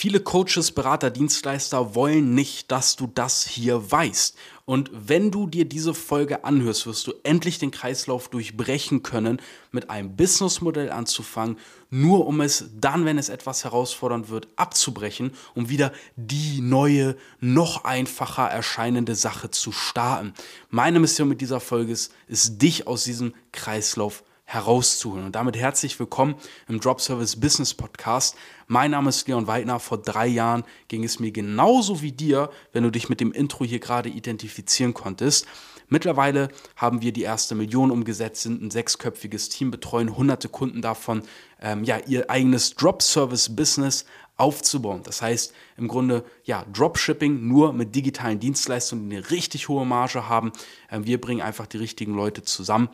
[0.00, 4.36] Viele Coaches, Berater, Dienstleister wollen nicht, dass du das hier weißt.
[4.64, 9.42] Und wenn du dir diese Folge anhörst, wirst du endlich den Kreislauf durchbrechen können,
[9.72, 11.58] mit einem Businessmodell anzufangen,
[11.90, 17.82] nur um es dann, wenn es etwas herausfordernd wird, abzubrechen, um wieder die neue, noch
[17.82, 20.32] einfacher erscheinende Sache zu starten.
[20.70, 25.26] Meine Mission mit dieser Folge ist, ist dich aus diesem Kreislauf herauszuholen.
[25.26, 26.34] Und damit herzlich willkommen
[26.68, 28.34] im Drop Service Business Podcast.
[28.66, 29.78] Mein Name ist Leon Weidner.
[29.78, 33.66] Vor drei Jahren ging es mir genauso wie dir, wenn du dich mit dem Intro
[33.66, 35.46] hier gerade identifizieren konntest.
[35.90, 41.24] Mittlerweile haben wir die erste Million umgesetzt, sind ein sechsköpfiges Team, betreuen hunderte Kunden davon,
[41.60, 44.06] ähm, ja, ihr eigenes Drop-Service-Business
[44.38, 45.02] aufzubauen.
[45.02, 50.26] Das heißt im Grunde ja Dropshipping nur mit digitalen Dienstleistungen, die eine richtig hohe Marge
[50.26, 50.52] haben.
[50.90, 52.88] Ähm, wir bringen einfach die richtigen Leute zusammen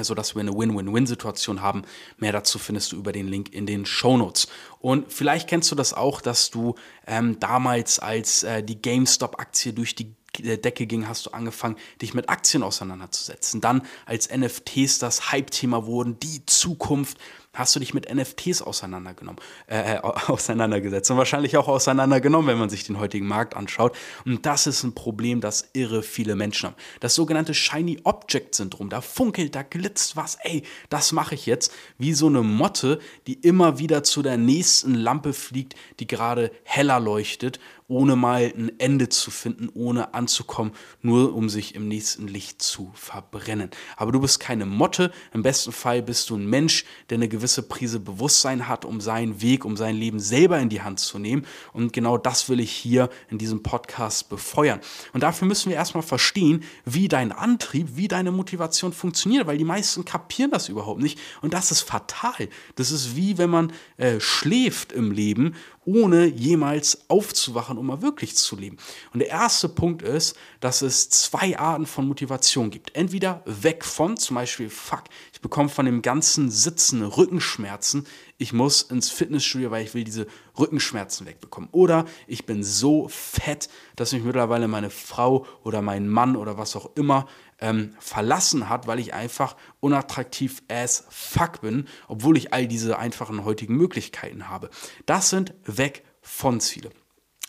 [0.00, 1.82] sodass wir eine Win-Win-Win-Situation haben.
[2.18, 4.48] Mehr dazu findest du über den Link in den Show Notes.
[4.80, 6.74] Und vielleicht kennst du das auch, dass du
[7.06, 12.28] ähm, damals, als äh, die GameStop-Aktie durch die Decke ging, hast du angefangen, dich mit
[12.28, 13.60] Aktien auseinanderzusetzen.
[13.60, 17.18] Dann, als NFTs das Hype-Thema wurden, die Zukunft,
[17.54, 22.70] hast du dich mit NFTs auseinandergenommen, äh, äh auseinandergesetzt und wahrscheinlich auch auseinandergenommen, wenn man
[22.70, 23.96] sich den heutigen Markt anschaut.
[24.24, 26.76] Und das ist ein Problem, das irre viele Menschen haben.
[27.00, 28.90] Das sogenannte Shiny Object Syndrom.
[28.90, 30.36] Da funkelt, da glitzt was.
[30.42, 31.72] Ey, das mache ich jetzt.
[31.98, 37.00] Wie so eine Motte, die immer wieder zu der nächsten Lampe fliegt, die gerade heller
[37.00, 42.62] leuchtet ohne mal ein Ende zu finden, ohne anzukommen, nur um sich im nächsten Licht
[42.62, 43.70] zu verbrennen.
[43.96, 47.43] Aber du bist keine Motte, im besten Fall bist du ein Mensch, der eine gewisse
[47.62, 51.46] Prise Bewusstsein hat, um seinen Weg, um sein Leben selber in die Hand zu nehmen.
[51.72, 54.80] Und genau das will ich hier in diesem Podcast befeuern.
[55.12, 59.64] Und dafür müssen wir erstmal verstehen, wie dein Antrieb, wie deine Motivation funktioniert, weil die
[59.64, 61.18] meisten kapieren das überhaupt nicht.
[61.42, 62.48] Und das ist fatal.
[62.76, 65.54] Das ist wie wenn man äh, schläft im Leben
[65.84, 68.76] ohne jemals aufzuwachen, um mal wirklich zu leben.
[69.12, 72.94] Und der erste Punkt ist, dass es zwei Arten von Motivation gibt.
[72.94, 77.02] Entweder weg von, zum Beispiel, fuck, ich bekomme von dem ganzen Sitzen
[77.34, 78.06] Rückenschmerzen,
[78.38, 81.68] ich muss ins Fitnessstudio, weil ich will diese Rückenschmerzen wegbekommen.
[81.72, 86.76] Oder ich bin so fett, dass mich mittlerweile meine Frau oder mein Mann oder was
[86.76, 87.26] auch immer
[87.58, 93.44] ähm, verlassen hat, weil ich einfach unattraktiv as fuck bin, obwohl ich all diese einfachen
[93.44, 94.70] heutigen Möglichkeiten habe.
[95.04, 96.90] Das sind weg von Ziele.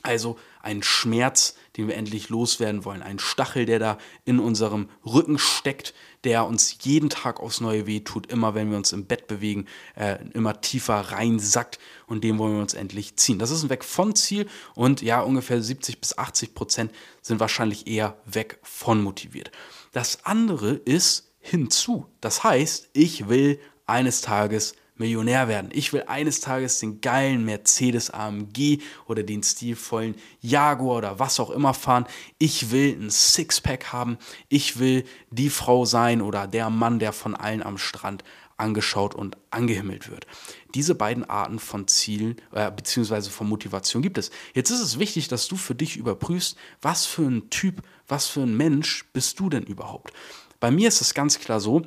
[0.06, 3.04] Also ein Schmerz, den wir endlich loswerden wollen.
[3.04, 5.94] Ein Stachel, der da in unserem Rücken steckt,
[6.24, 10.18] der uns jeden Tag aufs Neue wehtut, immer wenn wir uns im Bett bewegen, äh,
[10.34, 13.40] immer tiefer reinsackt und den wollen wir uns endlich ziehen.
[13.40, 16.92] Das ist ein Weg von Ziel und ja, ungefähr 70 bis 80 Prozent
[17.22, 19.52] sind wahrscheinlich eher weg von motiviert.
[19.92, 22.08] Das andere ist hinzu.
[22.22, 25.70] Das heißt, ich will eines Tages Millionär werden.
[25.74, 31.50] Ich will eines Tages den geilen Mercedes AMG oder den stilvollen Jaguar oder was auch
[31.50, 32.06] immer fahren.
[32.38, 34.18] Ich will ein Sixpack haben.
[34.48, 38.24] Ich will die Frau sein oder der Mann, der von allen am Strand
[38.58, 40.28] angeschaut und angehimmelt wird.
[40.74, 43.30] Diese beiden Arten von Zielen äh, bzw.
[43.30, 44.32] von Motivation gibt es.
[44.54, 48.42] Jetzt ist es wichtig, dass du für dich überprüfst, was für ein Typ, was für
[48.42, 50.14] ein Mensch bist du denn überhaupt.
[50.60, 51.82] Bei mir ist es ganz klar so,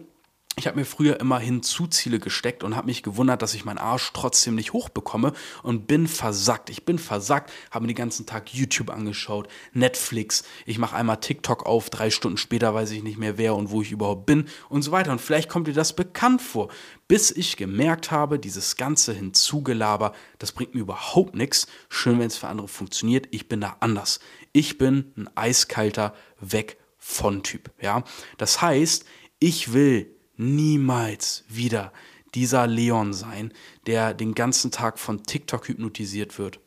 [0.58, 4.10] ich habe mir früher immer Hinzuziele gesteckt und habe mich gewundert, dass ich meinen Arsch
[4.12, 5.32] trotzdem nicht hochbekomme
[5.62, 6.68] und bin versackt.
[6.70, 10.44] Ich bin versackt, habe mir den ganzen Tag YouTube angeschaut, Netflix.
[10.66, 13.82] Ich mache einmal TikTok auf, drei Stunden später weiß ich nicht mehr wer und wo
[13.82, 15.12] ich überhaupt bin und so weiter.
[15.12, 16.68] Und vielleicht kommt dir das bekannt vor,
[17.06, 21.68] bis ich gemerkt habe, dieses ganze Hinzugelaber, das bringt mir überhaupt nichts.
[21.88, 23.28] Schön, wenn es für andere funktioniert.
[23.30, 24.20] Ich bin da anders.
[24.52, 27.70] Ich bin ein eiskalter Weg von Typ.
[27.80, 28.02] Ja,
[28.36, 29.04] das heißt,
[29.38, 31.92] ich will niemals wieder
[32.34, 33.52] dieser Leon sein,
[33.86, 36.60] der den ganzen Tag von TikTok hypnotisiert wird,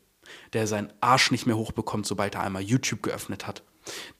[0.52, 3.62] der seinen Arsch nicht mehr hochbekommt, sobald er einmal YouTube geöffnet hat,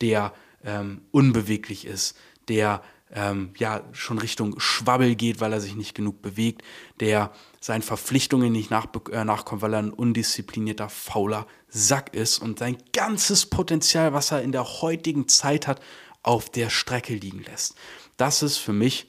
[0.00, 0.32] der
[0.64, 2.16] ähm, unbeweglich ist,
[2.48, 2.82] der
[3.14, 6.62] ähm, ja schon Richtung Schwabbel geht, weil er sich nicht genug bewegt,
[7.00, 12.58] der seinen Verpflichtungen nicht nach, äh, nachkommt, weil er ein undisziplinierter, fauler Sack ist und
[12.58, 15.80] sein ganzes Potenzial, was er in der heutigen Zeit hat,
[16.22, 17.74] auf der Strecke liegen lässt.
[18.16, 19.08] Das ist für mich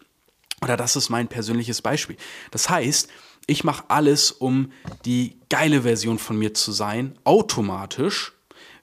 [0.63, 2.18] oder das ist mein persönliches Beispiel.
[2.51, 3.10] Das heißt,
[3.45, 4.71] ich mache alles, um
[5.06, 8.33] die geile Version von mir zu sein, automatisch,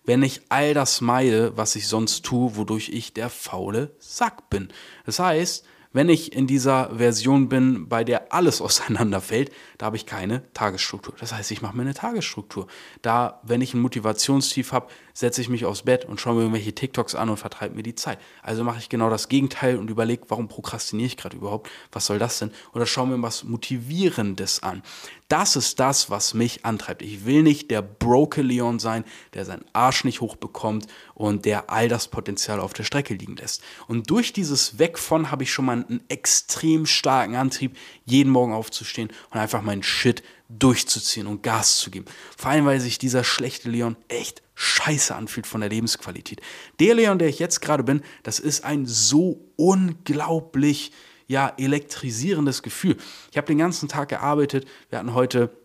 [0.05, 4.73] wenn ich all das meide, was ich sonst tue, wodurch ich der faule Sack bin.
[5.07, 10.07] Das heißt, Wenn ich in dieser Version bin, bei der alles auseinanderfällt, da habe ich
[10.07, 11.15] keine Tagesstruktur.
[11.19, 12.69] Das heißt, ich mache mir eine Tagesstruktur.
[13.03, 16.75] Da, wenn ich ein Motivationstief habe, setze ich mich aufs Bett und schaue mir irgendwelche
[16.75, 18.19] TikToks an und vertreibe mir die Zeit.
[18.43, 21.69] Also mache ich genau das Gegenteil und überlege, warum prokrastiniere ich gerade überhaupt?
[21.91, 22.53] Was soll das denn?
[22.73, 24.83] Oder schaue mir was Motivierendes an.
[25.29, 27.03] Das ist das, was mich antreibt.
[27.03, 29.05] Ich will nicht der broke Leon sein,
[29.35, 33.63] der seinen Arsch nicht hochbekommt und der all das Potenzial auf der Strecke liegen lässt.
[33.87, 38.53] Und durch dieses Weg von habe ich schon mal einen extrem starken Antrieb, jeden Morgen
[38.53, 42.07] aufzustehen und einfach meinen Shit durchzuziehen und Gas zu geben.
[42.37, 46.41] Vor allem, weil sich dieser schlechte Leon echt scheiße anfühlt von der Lebensqualität.
[46.81, 50.93] Der Leon, der ich jetzt gerade bin, das ist ein so unglaublich
[51.29, 52.97] ja, elektrisierendes Gefühl.
[53.31, 54.67] Ich habe den ganzen Tag gearbeitet.
[54.89, 55.57] Wir hatten heute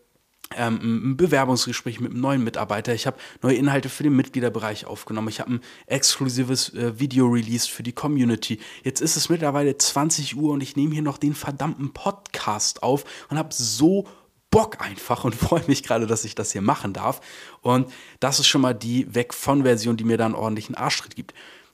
[0.55, 2.93] ähm, ein Bewerbungsgespräch mit einem neuen Mitarbeiter.
[2.93, 5.29] Ich habe neue Inhalte für den Mitgliederbereich aufgenommen.
[5.29, 8.59] Ich habe ein exklusives äh, Video released für die Community.
[8.83, 13.05] Jetzt ist es mittlerweile 20 Uhr und ich nehme hier noch den verdammten Podcast auf
[13.29, 14.07] und habe so
[14.51, 17.21] Bock einfach und freue mich gerade, dass ich das hier machen darf.
[17.61, 21.33] Und das ist schon mal die Weg von Version, die mir dann ordentlichen Arschtritt gibt.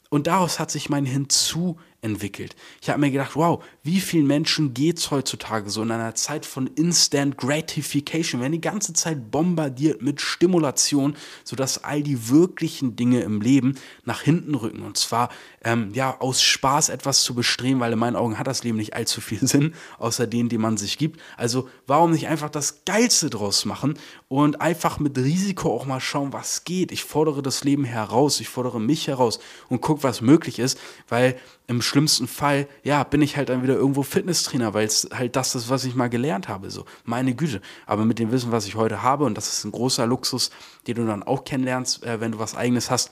[0.09, 2.55] Und daraus hat sich mein Hinzu entwickelt.
[2.81, 6.45] Ich habe mir gedacht, wow, wie vielen Menschen geht es heutzutage so in einer Zeit
[6.45, 12.95] von Instant Gratification, wir werden die ganze Zeit bombardiert mit Stimulation, sodass all die wirklichen
[12.95, 14.81] Dinge im Leben nach hinten rücken.
[14.81, 15.29] Und zwar
[15.63, 18.95] ähm, ja aus Spaß etwas zu bestreben, weil in meinen Augen hat das Leben nicht
[18.95, 21.19] allzu viel Sinn, außer den, den man sich gibt.
[21.37, 23.97] Also warum nicht einfach das Geilste draus machen
[24.27, 26.91] und einfach mit Risiko auch mal schauen, was geht.
[26.91, 31.37] Ich fordere das Leben heraus, ich fordere mich heraus und gucke, was möglich ist, weil
[31.67, 35.55] im schlimmsten Fall, ja, bin ich halt dann wieder irgendwo Fitnesstrainer, weil es halt das
[35.55, 36.69] ist, was ich mal gelernt habe.
[36.69, 37.61] So, meine Güte.
[37.85, 40.51] Aber mit dem Wissen, was ich heute habe, und das ist ein großer Luxus,
[40.87, 43.11] den du dann auch kennenlernst, äh, wenn du was eigenes hast,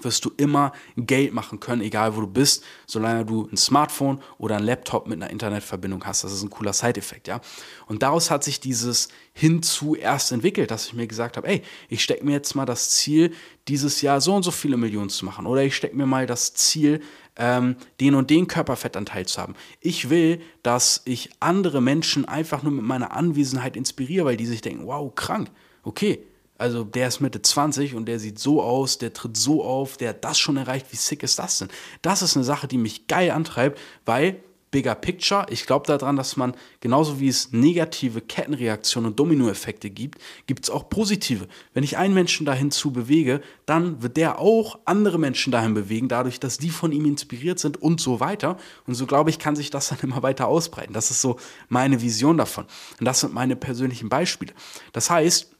[0.00, 4.56] wirst du immer Geld machen können, egal wo du bist, solange du ein Smartphone oder
[4.56, 6.24] ein Laptop mit einer Internetverbindung hast.
[6.24, 7.40] Das ist ein cooler Side-Effekt, ja.
[7.86, 12.02] Und daraus hat sich dieses hinzu erst entwickelt, dass ich mir gesagt habe, ey, ich
[12.02, 13.34] stecke mir jetzt mal das Ziel,
[13.68, 15.46] dieses Jahr so und so viele Millionen zu machen.
[15.46, 17.00] Oder ich stecke mir mal das Ziel,
[17.36, 19.54] ähm, den und den Körperfettanteil zu haben.
[19.80, 24.60] Ich will, dass ich andere Menschen einfach nur mit meiner Anwesenheit inspiriere, weil die sich
[24.60, 25.50] denken, wow, krank,
[25.82, 26.26] okay,
[26.62, 30.10] also der ist Mitte 20 und der sieht so aus, der tritt so auf, der
[30.10, 30.86] hat das schon erreicht.
[30.90, 31.68] Wie sick ist das denn?
[32.02, 36.36] Das ist eine Sache, die mich geil antreibt, weil Bigger Picture, ich glaube daran, dass
[36.36, 41.46] man genauso wie es negative Kettenreaktionen und Dominoeffekte gibt, gibt es auch positive.
[41.74, 46.08] Wenn ich einen Menschen dahin zu bewege, dann wird der auch andere Menschen dahin bewegen,
[46.08, 48.56] dadurch, dass die von ihm inspiriert sind und so weiter.
[48.86, 50.94] Und so glaube ich, kann sich das dann immer weiter ausbreiten.
[50.94, 51.38] Das ist so
[51.68, 52.64] meine Vision davon.
[52.98, 54.54] Und das sind meine persönlichen Beispiele.
[54.92, 55.51] Das heißt,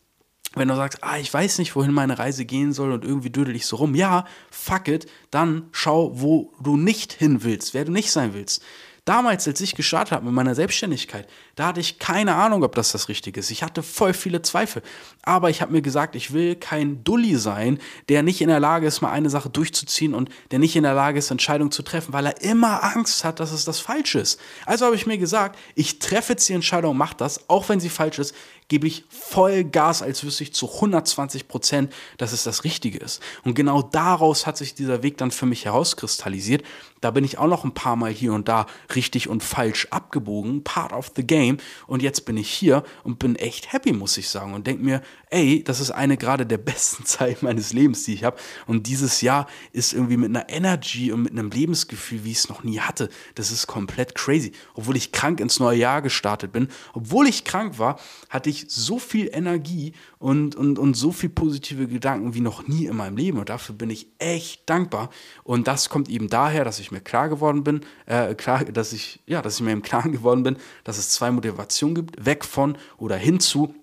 [0.55, 3.57] wenn du sagst, ah, ich weiß nicht, wohin meine Reise gehen soll und irgendwie dödel
[3.57, 7.93] ich so rum, ja, fuck it, dann schau, wo du nicht hin willst, wer du
[7.93, 8.63] nicht sein willst.
[9.05, 11.27] Damals, als ich gestartet habe mit meiner Selbstständigkeit,
[11.57, 13.51] da hatte ich keine Ahnung, ob das das Richtige ist.
[13.51, 14.81] Ich hatte voll viele Zweifel.
[15.23, 18.87] Aber ich habe mir gesagt, ich will kein Dulli sein, der nicht in der Lage
[18.87, 22.13] ist, mal eine Sache durchzuziehen und der nicht in der Lage ist, Entscheidungen zu treffen,
[22.13, 24.39] weil er immer Angst hat, dass es das Falsche ist.
[24.67, 27.89] Also habe ich mir gesagt, ich treffe jetzt die Entscheidung, mach das, auch wenn sie
[27.89, 28.37] falsch ist,
[28.73, 33.21] gebe ich voll Gas, als wüsste ich zu 120 Prozent, dass es das Richtige ist.
[33.45, 36.65] Und genau daraus hat sich dieser Weg dann für mich herauskristallisiert.
[37.03, 38.65] Da bin ich auch noch ein paar Mal hier und da
[38.95, 41.59] richtig und falsch abgebogen, part of the game.
[41.87, 44.55] Und jetzt bin ich hier und bin echt happy, muss ich sagen.
[44.55, 48.25] Und denke mir, ey, das ist eine gerade der besten Zeit meines Lebens, die ich
[48.25, 48.39] habe.
[48.67, 52.49] Und dieses Jahr ist irgendwie mit einer Energy und mit einem Lebensgefühl, wie ich es
[52.49, 53.11] noch nie hatte.
[53.35, 54.53] Das ist komplett crazy.
[54.75, 57.99] Obwohl ich krank ins neue Jahr gestartet bin, obwohl ich krank war,
[58.31, 62.87] hatte ich so viel Energie und, und, und so viel positive Gedanken wie noch nie
[62.87, 63.39] in meinem Leben.
[63.39, 65.11] Und dafür bin ich echt dankbar.
[65.45, 69.21] Und das kommt eben daher, dass ich mir klar geworden bin, äh, klar, dass ich,
[69.27, 72.77] ja, dass ich mir im Klaren geworden bin, dass es zwei Motivationen gibt, weg von
[72.99, 73.75] oder hinzu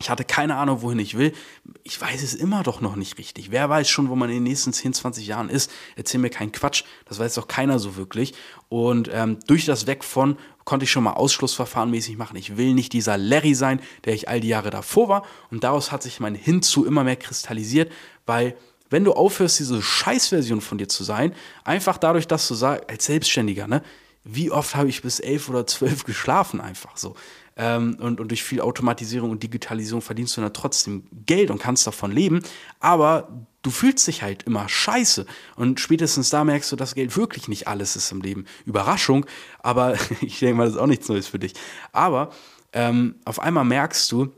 [0.00, 1.34] ich hatte keine Ahnung, wohin ich will.
[1.82, 3.50] Ich weiß es immer doch noch nicht richtig.
[3.50, 5.70] Wer weiß schon, wo man in den nächsten 10, 20 Jahren ist?
[5.94, 6.84] Erzähl mir keinen Quatsch.
[7.04, 8.32] Das weiß doch keiner so wirklich.
[8.70, 12.36] Und ähm, durch das Weg von konnte ich schon mal Ausschlussverfahren mäßig machen.
[12.36, 15.26] Ich will nicht dieser Larry sein, der ich all die Jahre davor war.
[15.50, 17.92] Und daraus hat sich mein Hinzu immer mehr kristallisiert,
[18.24, 18.56] weil
[18.88, 23.04] wenn du aufhörst, diese Scheißversion von dir zu sein, einfach dadurch, dass du sagst, als
[23.04, 23.82] Selbstständiger, ne,
[24.24, 27.16] wie oft habe ich bis elf oder zwölf geschlafen einfach so.
[27.62, 31.86] Ähm, und, und durch viel Automatisierung und Digitalisierung verdienst du dann trotzdem Geld und kannst
[31.86, 32.40] davon leben.
[32.80, 33.28] Aber
[33.60, 35.26] du fühlst dich halt immer scheiße.
[35.56, 38.46] Und spätestens da merkst du, dass Geld wirklich nicht alles ist im Leben.
[38.64, 39.26] Überraschung,
[39.58, 41.52] aber ich denke mal, das ist auch nichts Neues für dich.
[41.92, 42.30] Aber
[42.72, 44.32] ähm, auf einmal merkst du,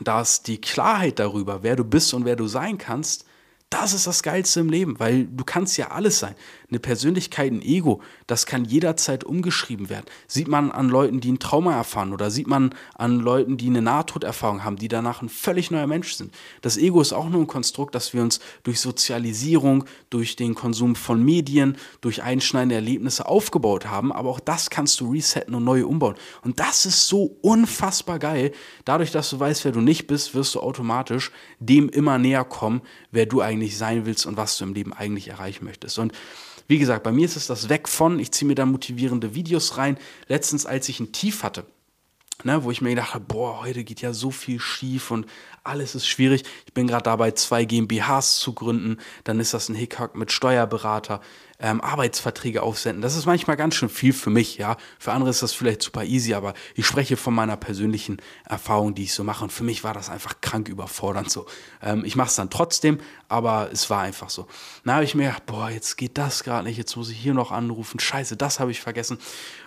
[0.00, 3.24] dass die Klarheit darüber, wer du bist und wer du sein kannst,
[3.70, 6.34] das ist das Geilste im Leben, weil du kannst ja alles sein.
[6.70, 10.06] Eine Persönlichkeit, ein Ego, das kann jederzeit umgeschrieben werden.
[10.26, 13.82] Sieht man an Leuten, die ein Trauma erfahren oder sieht man an Leuten, die eine
[13.82, 16.32] Nahtoderfahrung haben, die danach ein völlig neuer Mensch sind.
[16.62, 20.96] Das Ego ist auch nur ein Konstrukt, das wir uns durch Sozialisierung, durch den Konsum
[20.96, 24.12] von Medien, durch einschneidende Erlebnisse aufgebaut haben.
[24.12, 26.14] Aber auch das kannst du resetten und neu umbauen.
[26.42, 28.52] Und das ist so unfassbar geil.
[28.86, 32.80] Dadurch, dass du weißt, wer du nicht bist, wirst du automatisch dem immer näher kommen,
[33.10, 35.98] wer du eigentlich eigentlich sein willst und was du im Leben eigentlich erreichen möchtest.
[35.98, 36.12] Und
[36.68, 39.76] wie gesagt, bei mir ist es das weg von, ich ziehe mir da motivierende Videos
[39.76, 39.98] rein.
[40.28, 41.64] Letztens, als ich ein Tief hatte,
[42.44, 45.26] ne, wo ich mir gedacht habe, boah, heute geht ja so viel schief und
[45.64, 46.44] alles ist schwierig.
[46.66, 48.98] Ich bin gerade dabei, zwei GmbHs zu gründen.
[49.24, 51.20] Dann ist das ein Hickhack mit Steuerberater
[51.60, 53.02] ähm, Arbeitsverträge aufsenden.
[53.02, 54.76] Das ist manchmal ganz schön viel für mich, ja.
[54.98, 59.04] Für andere ist das vielleicht super easy, aber ich spreche von meiner persönlichen Erfahrung, die
[59.04, 59.44] ich so mache.
[59.44, 61.46] Und für mich war das einfach krank überfordernd so.
[61.82, 64.46] Ähm, ich mache es dann trotzdem, aber es war einfach so.
[64.84, 67.34] Dann habe ich mir gedacht, boah, jetzt geht das gerade nicht, jetzt muss ich hier
[67.34, 67.98] noch anrufen.
[67.98, 69.18] Scheiße, das habe ich vergessen.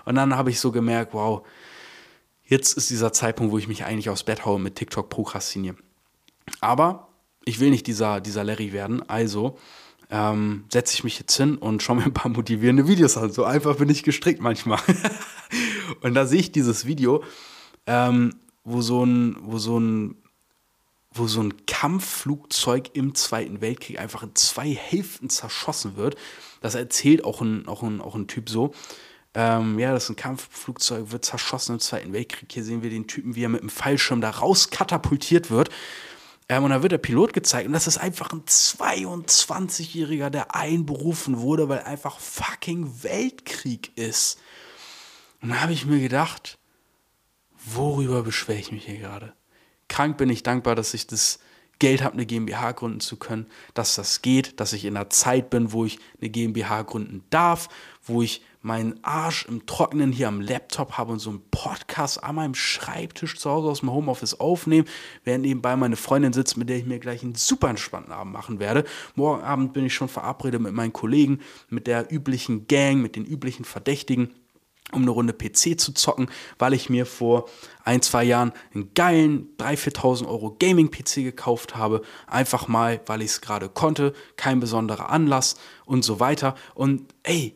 [0.05, 1.45] Und dann habe ich so gemerkt, wow,
[2.51, 5.77] jetzt ist dieser Zeitpunkt, wo ich mich eigentlich aufs Bett haue mit TikTok prokrastiniere.
[6.60, 7.08] Aber
[7.46, 9.58] ich will nicht dieser, dieser Larry werden, also
[10.10, 13.31] ähm, setze ich mich jetzt hin und schaue mir ein paar motivierende Videos an.
[13.31, 14.81] So einfach bin ich gestrickt manchmal.
[16.01, 17.24] und da sehe ich dieses Video,
[17.88, 20.17] ähm, wo so ein, wo so ein,
[21.13, 26.17] wo so ein Kampfflugzeug im Zweiten Weltkrieg einfach in zwei Hälften zerschossen wird.
[26.60, 28.74] Das erzählt auch ein, auch ein, auch ein Typ so.
[29.33, 32.51] Ähm, ja, das ist ein Kampfflugzeug, wird zerschossen im Zweiten Weltkrieg.
[32.51, 35.69] Hier sehen wir den Typen, wie er mit dem Fallschirm da rauskatapultiert wird.
[36.50, 41.39] Ähm, und da wird der Pilot gezeigt und das ist einfach ein 22-Jähriger, der einberufen
[41.39, 44.38] wurde, weil einfach fucking Weltkrieg ist.
[45.41, 46.57] Und da habe ich mir gedacht,
[47.63, 49.33] worüber beschwere ich mich hier gerade?
[49.88, 51.39] Krank bin ich dankbar, dass ich das
[51.79, 55.50] Geld habe, eine GmbH gründen zu können, dass das geht, dass ich in einer Zeit
[55.50, 57.69] bin, wo ich eine GmbH gründen darf,
[58.03, 62.35] wo ich meinen Arsch im Trockenen hier am Laptop habe und so einen Podcast an
[62.35, 64.85] meinem Schreibtisch zu Hause aus dem Homeoffice aufnehme,
[65.23, 68.59] während nebenbei meine Freundin sitzt, mit der ich mir gleich einen super entspannten Abend machen
[68.59, 68.83] werde.
[69.15, 71.39] Morgen Abend bin ich schon verabredet mit meinen Kollegen,
[71.69, 74.33] mit der üblichen Gang, mit den üblichen Verdächtigen
[74.91, 77.45] um eine Runde PC zu zocken, weil ich mir vor
[77.85, 82.01] ein, zwei Jahren einen geilen 3.000, 4.000 Euro Gaming-PC gekauft habe.
[82.27, 86.55] Einfach mal, weil ich es gerade konnte, kein besonderer Anlass und so weiter.
[86.75, 87.55] Und ey,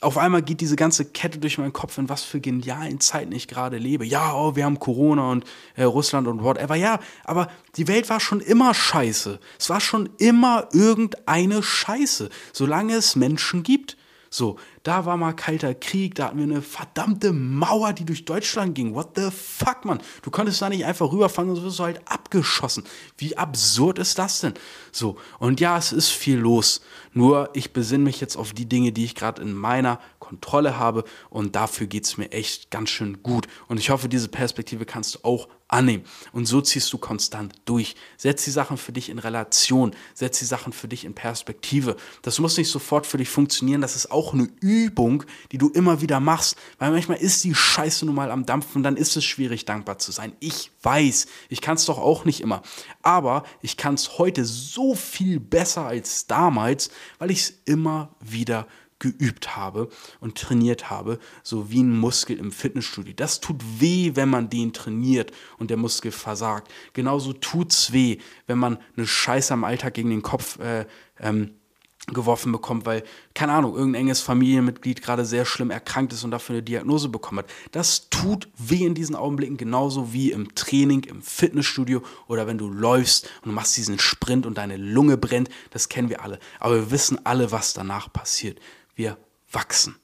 [0.00, 3.48] auf einmal geht diese ganze Kette durch meinen Kopf, in was für genialen Zeiten ich
[3.48, 4.04] gerade lebe.
[4.04, 6.74] Ja, oh, wir haben Corona und äh, Russland und whatever.
[6.74, 9.40] Ja, aber die Welt war schon immer scheiße.
[9.58, 13.96] Es war schon immer irgendeine Scheiße, solange es Menschen gibt.
[14.30, 18.74] So, da war mal kalter Krieg, da hatten wir eine verdammte Mauer, die durch Deutschland
[18.74, 18.94] ging.
[18.94, 20.00] What the fuck, Mann?
[20.22, 22.84] Du konntest da nicht einfach rüberfahren und so wirst du halt abgeschossen.
[23.18, 24.54] Wie absurd ist das denn?
[24.92, 26.80] So, und ja, es ist viel los.
[27.12, 31.04] Nur ich besinne mich jetzt auf die Dinge, die ich gerade in meiner Kontrolle habe
[31.30, 33.46] und dafür geht es mir echt ganz schön gut.
[33.68, 36.04] Und ich hoffe, diese Perspektive kannst du auch annehmen.
[36.32, 37.96] Und so ziehst du konstant durch.
[38.16, 41.96] Setz die Sachen für dich in Relation, setz die Sachen für dich in Perspektive.
[42.22, 46.00] Das muss nicht sofort für dich funktionieren, das ist auch eine Übung, die du immer
[46.00, 49.64] wieder machst, weil manchmal ist die Scheiße nun mal am Dampfen, dann ist es schwierig,
[49.64, 50.32] dankbar zu sein.
[50.40, 52.62] Ich weiß, ich kann es doch auch nicht immer.
[53.02, 58.66] Aber ich kann es heute so viel besser als damals, weil ich es immer wieder
[58.98, 59.88] geübt habe
[60.20, 63.14] und trainiert habe, so wie ein Muskel im Fitnessstudio.
[63.14, 66.72] Das tut weh, wenn man den trainiert und der Muskel versagt.
[66.92, 70.86] Genauso tut's weh, wenn man eine Scheiße am Alltag gegen den Kopf äh,
[71.20, 71.50] ähm,
[72.08, 73.02] geworfen bekommt, weil,
[73.34, 77.40] keine Ahnung, irgendein enges Familienmitglied gerade sehr schlimm erkrankt ist und dafür eine Diagnose bekommen
[77.40, 77.50] hat.
[77.72, 82.68] Das tut weh in diesen Augenblicken, genauso wie im Training, im Fitnessstudio oder wenn du
[82.68, 85.48] läufst und machst diesen Sprint und deine Lunge brennt.
[85.70, 86.38] Das kennen wir alle.
[86.60, 88.60] Aber wir wissen alle, was danach passiert
[88.96, 89.16] wir
[89.52, 89.96] wachsen.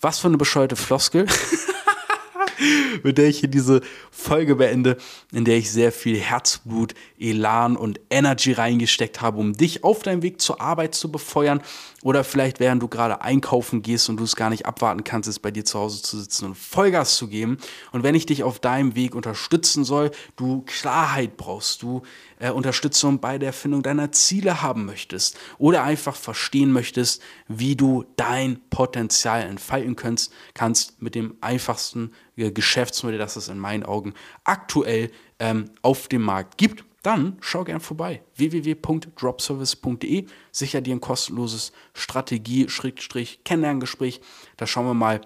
[0.00, 1.26] Was für eine bescheuerte Floskel,
[3.02, 4.96] mit der ich hier diese Folge beende,
[5.32, 10.22] in der ich sehr viel Herzblut, Elan und Energy reingesteckt habe, um dich auf deinem
[10.22, 11.62] Weg zur Arbeit zu befeuern
[12.02, 15.38] oder vielleicht während du gerade einkaufen gehst und du es gar nicht abwarten kannst, es
[15.38, 17.58] bei dir zu Hause zu sitzen und Vollgas zu geben.
[17.92, 22.02] Und wenn ich dich auf deinem Weg unterstützen soll, du Klarheit brauchst, du
[22.38, 28.04] äh, Unterstützung bei der Erfindung deiner Ziele haben möchtest oder einfach verstehen möchtest, wie du
[28.16, 34.14] dein Potenzial entfalten kannst, kannst mit dem einfachsten äh, Geschäftsmodell, das es in meinen Augen
[34.44, 38.22] aktuell ähm, auf dem Markt gibt, dann schau gern vorbei.
[38.36, 40.26] www.dropservice.de.
[40.50, 44.20] Sicher dir ein kostenloses Strategie-Kennenlerngespräch.
[44.56, 45.20] Da schauen wir mal,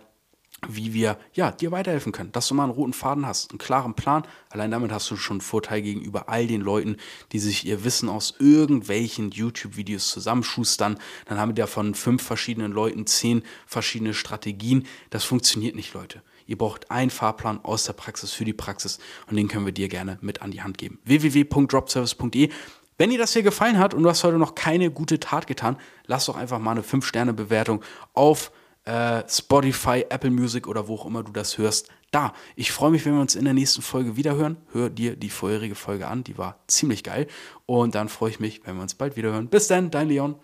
[0.68, 3.94] wie wir ja, dir weiterhelfen können, dass du mal einen roten Faden hast, einen klaren
[3.94, 4.24] Plan.
[4.50, 6.96] Allein damit hast du schon einen Vorteil gegenüber all den Leuten,
[7.32, 10.98] die sich ihr Wissen aus irgendwelchen YouTube-Videos zusammenschustern.
[11.26, 14.86] Dann haben wir da von fünf verschiedenen Leuten zehn verschiedene Strategien.
[15.10, 16.22] Das funktioniert nicht, Leute.
[16.46, 19.88] Ihr braucht einen Fahrplan aus der Praxis für die Praxis und den können wir dir
[19.88, 20.98] gerne mit an die Hand geben.
[21.04, 22.50] www.dropservice.de
[22.98, 25.76] wenn dir das hier gefallen hat und du hast heute noch keine gute Tat getan,
[26.06, 28.52] lass doch einfach mal eine 5-Sterne-Bewertung auf
[28.84, 32.32] äh, Spotify, Apple Music oder wo auch immer du das hörst, da.
[32.56, 34.56] Ich freue mich, wenn wir uns in der nächsten Folge wiederhören.
[34.72, 37.26] Hör dir die vorherige Folge an, die war ziemlich geil.
[37.66, 39.48] Und dann freue ich mich, wenn wir uns bald wiederhören.
[39.48, 40.36] Bis dann, dein Leon.